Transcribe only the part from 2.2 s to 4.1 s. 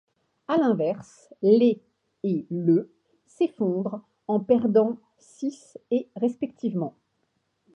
et le s'effondrent